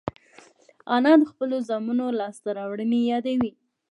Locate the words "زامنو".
1.67-2.05